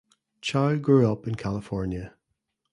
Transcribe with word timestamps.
Chow 0.41 0.77
grew 0.77 1.11
up 1.11 1.27
in 1.27 1.35
California. 1.35 2.15